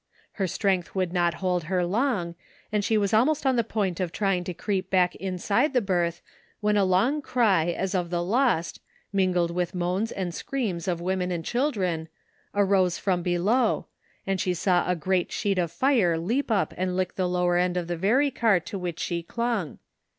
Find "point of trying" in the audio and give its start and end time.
3.63-4.43